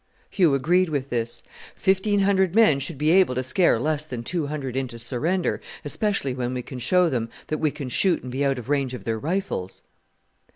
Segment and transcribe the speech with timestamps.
[0.31, 1.43] Hugh agreed with this.
[1.75, 6.33] "Fifteen hundred men should be able to scare less than two hundred into surrender, especially
[6.33, 9.03] when we can show them that we can shoot and be out of range of
[9.03, 9.83] their rifles."